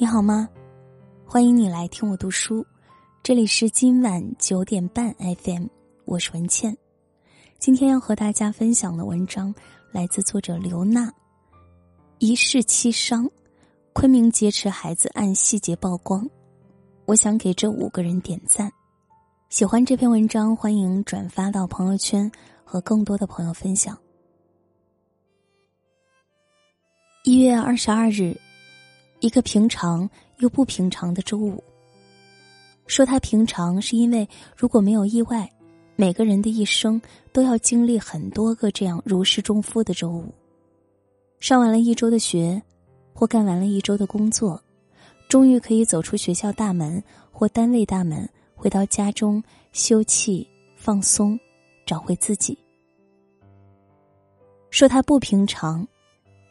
[0.00, 0.48] 你好吗？
[1.26, 2.64] 欢迎你来听我读书，
[3.22, 5.66] 这里是今晚九点半 FM，
[6.06, 6.74] 我是文倩。
[7.58, 9.54] 今天要和大家分享的文章
[9.92, 11.12] 来自作者刘娜。
[12.18, 13.30] 一世七伤，
[13.92, 16.26] 昆明劫持孩子案细节曝光，
[17.04, 18.72] 我想给这五个人点赞。
[19.50, 22.32] 喜欢这篇文章，欢迎转发到朋友圈
[22.64, 23.94] 和更多的朋友分享。
[27.22, 28.34] 一月二十二日。
[29.20, 31.62] 一个平常又不平常的周五。
[32.86, 35.48] 说它平常，是因为如果没有意外，
[35.94, 37.00] 每个人的一生
[37.32, 40.34] 都要经历很多个这样如释重负的周五。
[41.38, 42.60] 上完了一周的学，
[43.12, 44.60] 或干完了一周的工作，
[45.28, 50.44] 终于可以走出学校大门或单位大门，回到家中休憩、
[50.74, 51.38] 放松，
[51.86, 52.58] 找回自己。
[54.70, 55.86] 说它不平常，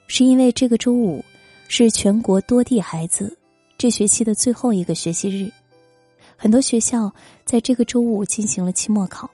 [0.07, 1.23] 是因为这个周五。
[1.71, 3.37] 是全国多地孩子
[3.77, 5.49] 这学期的最后一个学习日，
[6.35, 7.13] 很多学校
[7.45, 9.29] 在这个周五进行了期末考，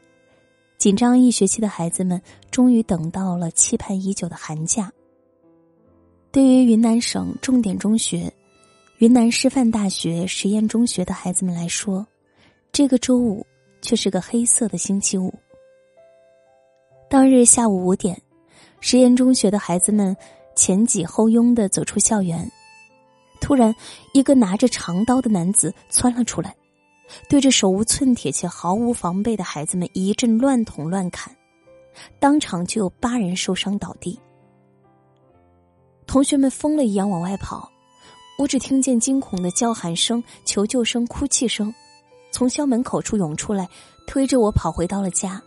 [0.77, 4.91] 紧张一学期的孩子们终于等到了期盼已久的寒假。
[6.29, 8.31] 对于云南省重点中学、
[8.97, 12.05] 云南师范大学实验中学的孩子们来说，
[12.73, 13.45] 这个周五
[13.81, 15.33] 却是个黑色的星期五。
[17.09, 18.21] 当日下午五点，
[18.81, 20.15] 实验中学的孩子们。
[20.55, 22.49] 前挤后拥的走出校园，
[23.41, 23.75] 突然，
[24.13, 26.55] 一个拿着长刀的男子窜了出来，
[27.29, 31.35] 对着手无寸铁且毫无防备的孩子们一阵乱捅乱砍，
[32.19, 34.19] 当场就有八人受伤倒地。
[36.07, 37.69] 同学们疯了一样往外跑，
[38.37, 41.73] 我只听见惊恐的叫喊声、求救声、哭泣声，
[42.31, 43.67] 从校门口处涌出来，
[44.07, 45.41] 推着我跑回到了家。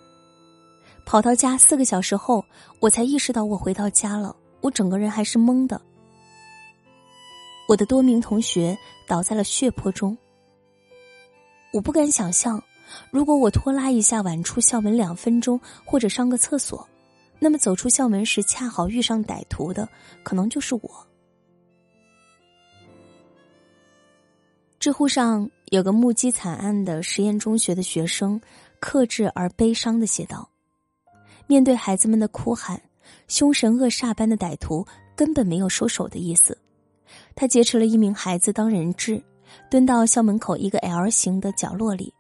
[1.07, 2.45] 跑到家四个小时后，
[2.81, 4.37] 我才意识到我回到家了。
[4.61, 5.81] 我整个人还是懵的，
[7.69, 10.17] 我的多名同学倒在了血泊中。
[11.73, 12.63] 我不敢想象，
[13.11, 16.89] 如果我拖拉一下晚出校门两分钟，或者上个厕所，
[17.39, 19.89] 那么走出校门时恰好遇上歹徒的，
[20.23, 21.07] 可能就是我。
[24.81, 28.41] 知乎上有个目击惨案的实验中学的学生，
[28.81, 30.49] 克制而悲伤的写道
[31.47, 32.81] ：“面对孩子们的哭喊。”
[33.27, 34.87] 凶神恶煞般的歹徒
[35.17, 36.57] 根本没有收手的意思，
[37.35, 39.23] 他劫持了一名孩子当人质，
[39.71, 42.13] 蹲到校门口一个 L 型的角落里。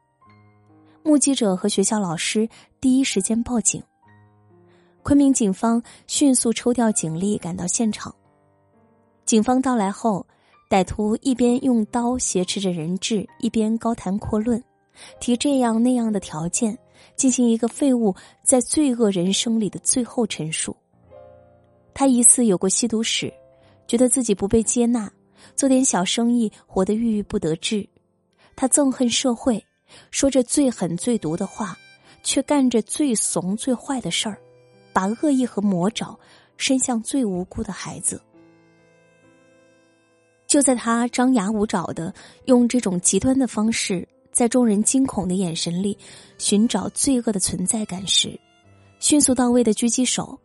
[1.02, 2.48] 目击者和学校老师
[2.80, 3.82] 第一时间报警，
[5.02, 8.14] 昆明警方迅速抽调警力赶到现场。
[9.24, 10.26] 警方到来后，
[10.70, 14.62] 歹徒一边用刀挟持着人质，一边高谈阔论，
[15.18, 16.76] 提这样那样的条件，
[17.16, 20.76] 进行一个废物在罪恶人生里的最后陈述。
[21.94, 23.32] 他疑似有过吸毒史，
[23.86, 25.10] 觉得自己不被接纳，
[25.56, 27.88] 做点小生意活得郁郁不得志。
[28.54, 29.64] 他憎恨社会，
[30.10, 31.76] 说着最狠最毒的话，
[32.22, 34.38] 却干着最怂最坏的事儿，
[34.92, 36.18] 把恶意和魔爪
[36.56, 38.20] 伸向最无辜的孩子。
[40.46, 42.14] 就在他张牙舞爪的
[42.46, 44.08] 用这种极端的方式，
[44.38, 45.98] 在众人惊恐的眼神里
[46.38, 48.38] 寻找罪恶的存在感时，
[49.00, 50.38] 迅速到位的狙击手。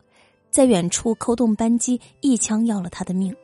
[0.49, 3.35] 在远处扣动扳机，一枪要了他的命，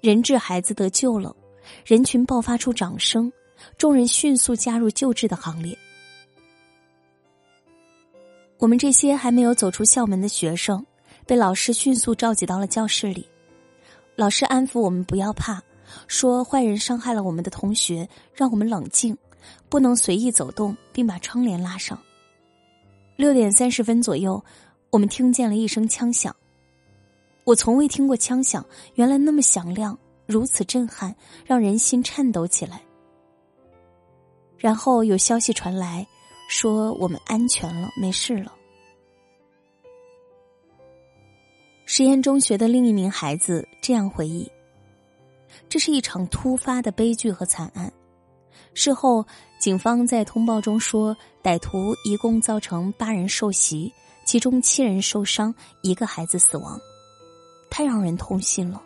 [0.00, 1.36] 人质孩子得救了，
[1.84, 3.30] 人群爆发出掌声，
[3.76, 5.76] 众人迅速加入救治的行列。
[8.56, 10.82] 我们这些还没有走出校门的学生，
[11.26, 13.28] 被老师迅速召集到了教室里，
[14.16, 15.62] 老师安抚我们不要怕，
[16.06, 19.14] 说坏人伤害了我们的同学，让我们冷静，
[19.68, 21.98] 不能随意走动，并把窗帘拉上。
[23.16, 24.42] 六点三十分左右。
[24.90, 26.32] 我们听见了一声枪响，
[27.42, 31.12] 我从未听过枪响，原来那么响亮，如此震撼，
[31.44, 32.80] 让人心颤抖起来。
[34.56, 36.06] 然后有消息传来，
[36.48, 38.54] 说我们安全了，没事了。
[41.84, 44.48] 实验中学的另一名孩子这样回忆：
[45.68, 47.92] 这是一场突发的悲剧和惨案。
[48.74, 49.24] 事后，
[49.58, 53.92] 警方在通报中说，歹徒一共造成八人受袭。
[54.26, 56.80] 其中七人受伤，一个孩子死亡，
[57.70, 58.82] 太让人痛心了。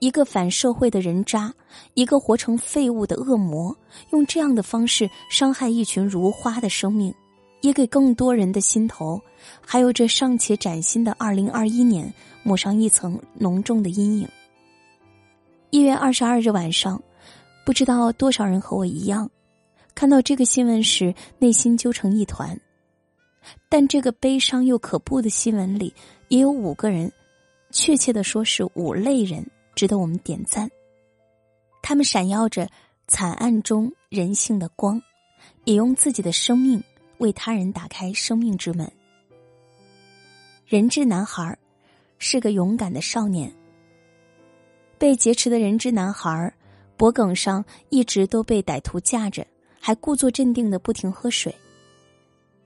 [0.00, 1.54] 一个反社会的人渣，
[1.94, 3.74] 一个活成废物的恶魔，
[4.10, 7.14] 用这样的方式伤害一群如花的生命，
[7.60, 9.20] 也给更多人的心头，
[9.64, 12.12] 还有这尚且崭新的二零二一年
[12.42, 14.28] 抹上一层浓重的阴影。
[15.70, 17.00] 一月二十二日晚上，
[17.64, 19.30] 不知道多少人和我一样，
[19.94, 22.58] 看到这个新闻时，内心揪成一团。
[23.68, 25.94] 但这个悲伤又可怖的新闻里，
[26.28, 27.10] 也有五个人，
[27.70, 30.70] 确切的说是五类人，值得我们点赞。
[31.82, 32.68] 他们闪耀着
[33.08, 35.00] 惨案中人性的光，
[35.64, 36.82] 也用自己的生命
[37.18, 38.90] 为他人打开生命之门。
[40.66, 41.56] 人质男孩
[42.18, 43.50] 是个勇敢的少年。
[44.98, 46.52] 被劫持的人质男孩
[47.00, 49.46] 脖颈上一直都被歹徒架着，
[49.80, 51.54] 还故作镇定的不停喝水。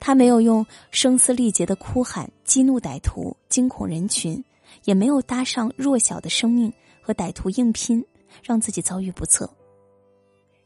[0.00, 4.44] 他没有用声嘶力竭的哭喊激怒歹徒、惊恐人群，
[4.86, 8.04] 也没有搭上弱小的生命和歹徒硬拼，
[8.42, 9.48] 让自己遭遇不测。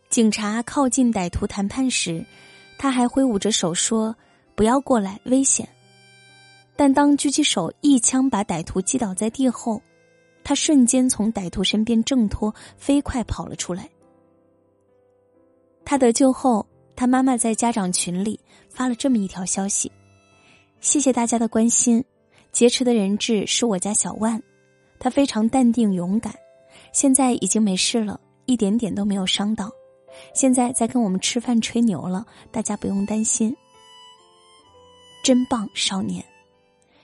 [0.08, 2.24] 警察靠近歹徒谈判时，
[2.78, 4.16] 他还挥舞着手说
[4.56, 5.68] ：“不要过来，危险。”
[6.74, 9.82] 但当狙击手一枪把歹徒击倒在地后，
[10.48, 13.86] 他瞬间从歹徒身边挣脱，飞快跑了出来。
[15.84, 16.66] 他得救后，
[16.96, 18.40] 他妈妈在家长群里
[18.70, 19.92] 发了这么一条消息
[20.80, 22.02] ：“谢谢大家的关心，
[22.50, 24.42] 劫持的人质是我家小万，
[24.98, 26.34] 他非常淡定勇敢，
[26.94, 29.70] 现在已经没事了，一点点都没有伤到，
[30.32, 33.54] 现在在跟我们吃饭吹牛了，大家不用担心。
[35.22, 36.24] 真棒，少年！”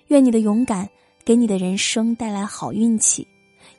[0.09, 0.89] 愿你的勇敢
[1.27, 3.29] 给你的人生带来好运气，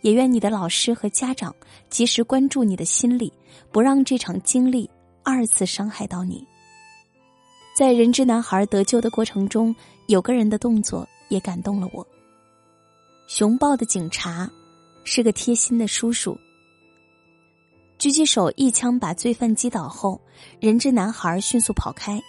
[0.05, 1.51] 也愿你的老师和家长
[1.89, 3.33] 及时关注你的心理，
[3.71, 4.87] 不让这场经历
[5.23, 6.45] 二次伤害到你。
[7.75, 9.75] 在人质男孩得救的过程中，
[10.05, 12.05] 有个人的动作也感动了我。
[13.25, 14.47] 熊抱的警察
[15.03, 16.37] 是个贴心的叔叔。
[17.97, 20.21] 狙击手一枪把罪犯击倒后，
[20.59, 22.21] 人质男孩迅速跑开。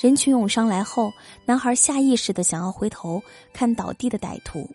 [0.00, 1.12] 人群涌上来后，
[1.44, 3.22] 男孩下意识的想要回头
[3.52, 4.66] 看倒地的歹徒。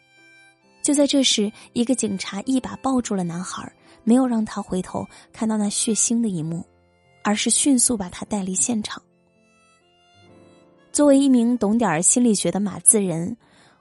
[0.85, 3.67] 就在这时，一个警察一把抱住了男孩，
[4.03, 5.03] 没有让他回头
[5.33, 6.63] 看到那血腥的一幕，
[7.23, 9.01] 而是迅速把他带离现场。
[10.91, 13.35] 作为一名懂点心理学的马字人，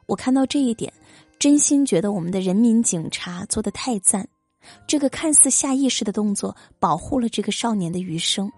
[0.07, 0.91] 我看到这一点，
[1.39, 4.27] 真心觉得我们的人民警察做的太赞。
[4.87, 8.51] 这个看似下意识的动作，保护了这个少年的余生。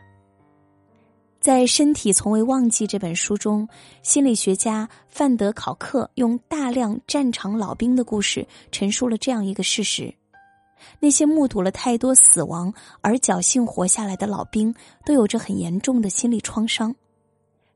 [1.47, 3.69] 在《身体从未忘记》这本书中，
[4.03, 10.13] 心理学家范德考克用大量战场老兵的故事陈述了这样一个事实：
[10.99, 16.93] 那些目睹了太多死亡而侥幸活下来的老兵，都有着很严重的心理创伤。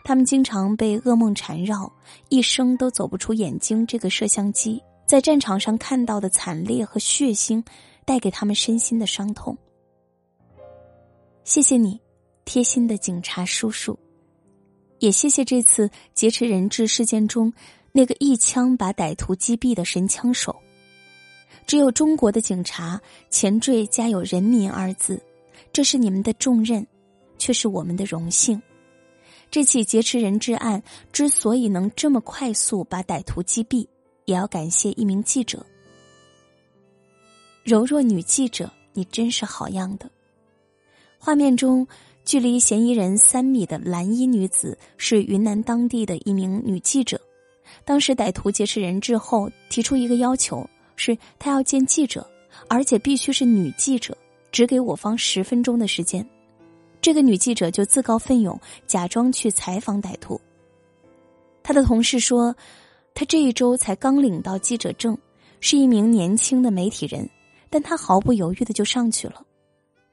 [0.02, 1.92] 他们经常被噩梦缠绕，
[2.28, 4.82] 一生都走不出眼睛这个摄像机。
[5.06, 7.64] 在战场上看到的惨烈和血腥，
[8.04, 9.56] 带给他们身心的伤痛。
[11.44, 12.00] 谢谢你。
[12.52, 13.96] 贴心的警察叔叔，
[14.98, 17.52] 也谢谢这次劫持人质事件中
[17.92, 20.60] 那个一枪把歹徒击毙的神枪手。
[21.64, 23.00] 只有中国的警察
[23.30, 25.22] 前缀加有“人民”二字，
[25.72, 26.84] 这是你们的重任，
[27.38, 28.60] 却是我们的荣幸。
[29.48, 30.82] 这起劫持人质案
[31.12, 33.86] 之所以能这么快速把歹徒击毙，
[34.24, 35.64] 也要感谢一名记者。
[37.62, 40.10] 柔弱女记者，你真是好样的。
[41.16, 41.86] 画面中。
[42.30, 47.20] 距离嫌疑人三米的蓝衣女子是云南当地的一名女记者。
[47.84, 52.24] 当时歹徒劫持人质后，提出一个要求，是他要见记者，
[52.68, 54.16] 而且必须是女记者，
[54.52, 56.24] 只给我方十分钟的时间。
[57.02, 58.56] 这个女记者就自告奋勇，
[58.86, 60.40] 假装去采访歹徒。
[61.64, 62.54] 他的同事说，
[63.12, 65.18] 他这一周才刚领到记者证，
[65.58, 67.28] 是一名年轻的媒体人，
[67.68, 69.44] 但他毫不犹豫的就上去了。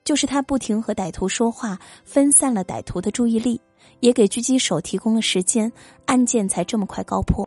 [0.08, 3.60] 就是他不停和歹徒说话，分散了歹徒的注意力，
[4.00, 5.70] 也给狙击手提供了时间，
[6.06, 7.46] 案件才这么快告破。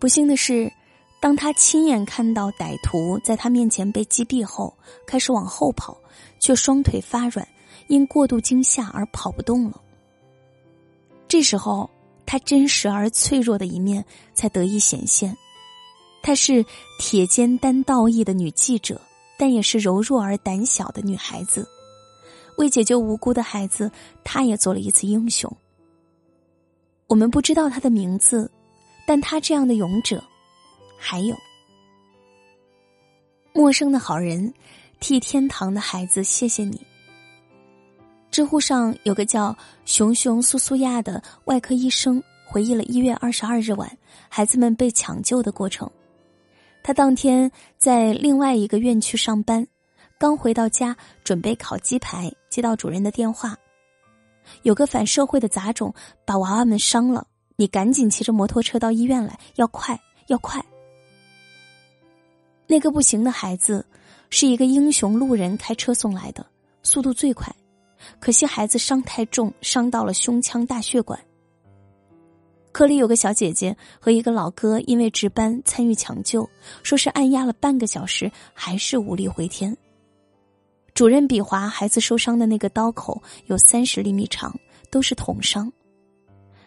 [0.00, 0.68] 不幸的是，
[1.20, 4.76] 当他亲眼看到歹徒在他面前被击毙后，
[5.06, 5.96] 开始往后跑，
[6.40, 7.46] 却双腿发软，
[7.86, 9.80] 因过度惊吓而跑不动了。
[11.28, 11.88] 这时候，
[12.26, 15.36] 他真实而脆弱的一面才得以显现。
[16.20, 16.66] 她是
[16.98, 19.00] 铁肩担道义的女记者。
[19.42, 21.66] 但也是柔弱而胆小的女孩子，
[22.58, 23.90] 为解救无辜的孩子，
[24.22, 25.52] 她也做了一次英雄。
[27.08, 28.48] 我们不知道她的名字，
[29.04, 30.22] 但她这样的勇者，
[30.96, 31.34] 还有
[33.52, 34.54] 陌生的好人，
[35.00, 36.80] 替天堂的孩子，谢谢你。
[38.30, 45.90] 知乎上有个叫熊熊苏苏亚的外科医生回忆了一月二十二日晚孩子们被抢救的过程。
[46.82, 49.66] 他当天在另外一个院区上班，
[50.18, 53.56] 刚回到家准备烤鸡排，接到主任的电话，
[54.62, 60.64] 有个反社会的杂种把娃娃们伤了，你赶紧骑着摩托车到医院来，要快要快。
[62.66, 63.84] 那个不行的孩子
[64.30, 66.44] 是一个英雄路人开车送来的，
[66.82, 67.54] 速度最快，
[68.18, 71.18] 可惜孩子伤太重，伤到了胸腔大血管。
[72.72, 76.48] 科里有个小姐姐和一个老哥，因为值班参与抢救，
[76.82, 79.76] 说是按压了半个小时，还是无力回天。
[80.94, 84.58] 主任比划孩子受伤的那个刀口有三十厘米长，
[84.90, 85.70] 都是捅伤。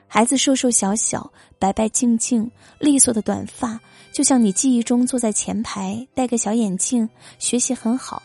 [0.07, 3.79] 孩子瘦瘦小小、白白净净、利索的短发，
[4.13, 7.09] 就像你记忆中坐在前排、戴个小眼镜、
[7.39, 8.21] 学习很好、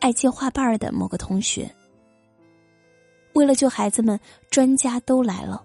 [0.00, 1.74] 爱接画瓣的某个同学。
[3.32, 4.20] 为了救孩子们，
[4.50, 5.64] 专家都来了。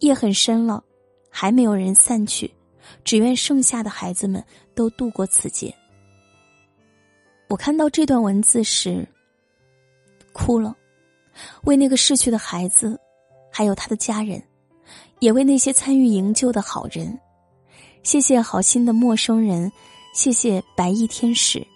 [0.00, 0.82] 夜很深了，
[1.30, 2.50] 还没有人散去，
[3.04, 4.42] 只愿剩下的孩子们
[4.74, 5.74] 都度过此劫。
[7.48, 9.06] 我看到这段文字时，
[10.32, 10.76] 哭了，
[11.64, 12.98] 为那个逝去的孩子，
[13.50, 14.42] 还有他的家人，
[15.18, 17.18] 也为那些参与营救的好人。
[18.02, 19.70] 谢谢好心的陌生人，
[20.14, 21.66] 谢谢白衣天使。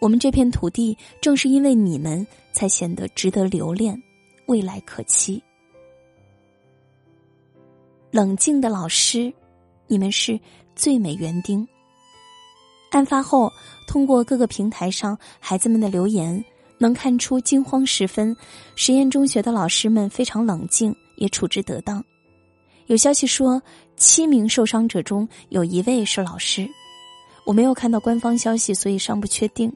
[0.00, 4.00] 我们这片土地，正是因为你们，才显得值得留恋，
[4.46, 5.42] 未来可期。
[8.10, 9.30] 冷静的老师，
[9.86, 10.40] 你们是
[10.74, 11.66] 最美园丁。
[12.90, 13.52] 案发后，
[13.86, 16.42] 通过各个平台上孩子们的留言，
[16.78, 18.34] 能看出惊慌时分，
[18.76, 22.02] 实验中学的老师们非常冷静，也处置得当。
[22.86, 23.60] 有消息说，
[23.96, 26.66] 七名受伤者中有一位是老师。
[27.44, 29.70] 我没有看到官方消息，所以尚不确定。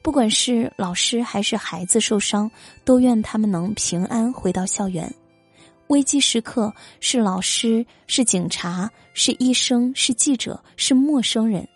[0.00, 2.50] 不管是老师还是孩子受伤，
[2.82, 5.12] 都愿他们能平安回到校园。
[5.88, 11.66] 危机时刻，是老师，是警察，是医生，是记者，是陌生人，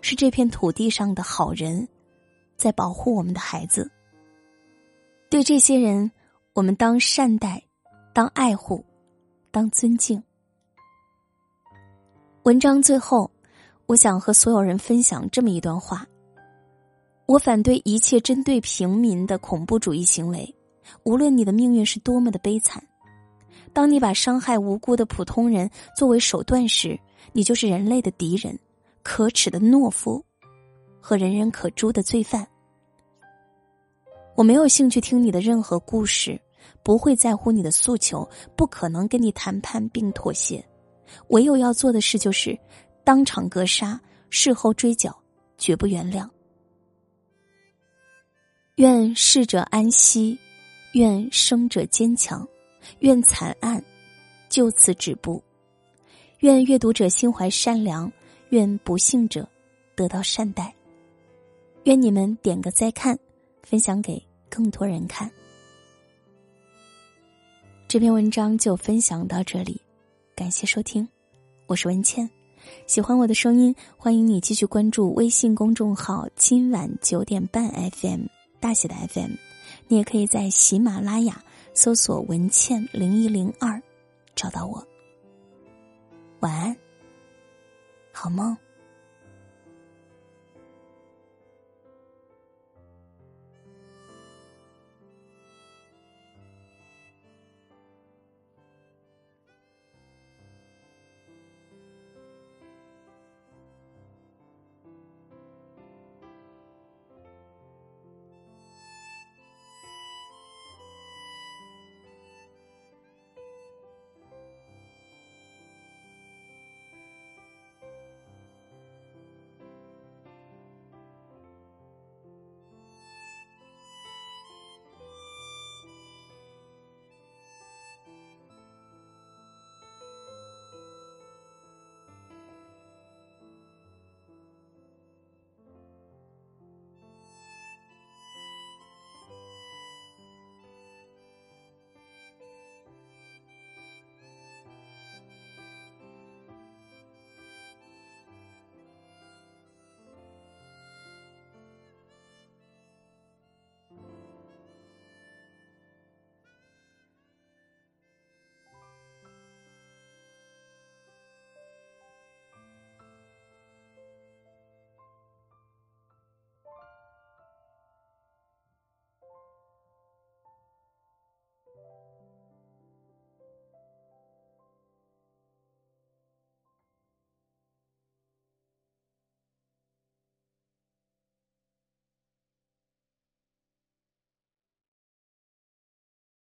[0.00, 1.86] 是这片土地上的好人，
[2.56, 3.90] 在保护我们的孩子。
[5.28, 6.10] 对这些人，
[6.54, 7.62] 我们当善待，
[8.14, 8.84] 当爱护，
[9.50, 10.22] 当尊敬。
[12.44, 13.30] 文章最后，
[13.86, 16.06] 我想和所有人分享这么一段话：
[17.26, 20.54] 我反对一切针对平民的恐怖主义行为，
[21.04, 22.82] 无论你的命运是多么的悲惨。
[23.72, 26.98] 当你把伤害无辜的普通人作为手段时，
[27.32, 28.58] 你就是人类的敌人，
[29.02, 30.22] 可耻的懦夫，
[31.00, 32.46] 和人人可诛的罪犯。
[34.34, 36.40] 我没有兴趣听你的任何故事，
[36.82, 40.64] 不会在乎你的诉求，不可能跟你谈判并妥协。
[41.28, 42.58] 唯有要做的事就是
[43.04, 44.00] 当场格杀，
[44.30, 45.14] 事后追缴，
[45.58, 46.28] 绝不原谅。
[48.76, 50.38] 愿逝者安息，
[50.94, 52.46] 愿生者坚强。
[53.00, 53.82] 愿惨案
[54.48, 55.42] 就此止步，
[56.40, 58.10] 愿阅读者心怀善良，
[58.50, 59.48] 愿不幸者
[59.94, 60.74] 得到善待。
[61.84, 63.18] 愿你们点个再看，
[63.62, 65.30] 分享给更多人看。
[67.88, 69.80] 这篇文章就分享到这里，
[70.34, 71.06] 感谢收听，
[71.66, 72.28] 我是文倩。
[72.86, 78.26] 喜欢我的声音，欢迎你继续关注微信公众号“今晚九点半 FM”
[78.60, 79.32] 大写的 FM，
[79.88, 81.42] 你也可以在喜马拉雅。
[81.74, 83.80] 搜索“文倩零一零二”，
[84.36, 84.86] 找到我。
[86.40, 86.76] 晚安，
[88.12, 88.56] 好梦。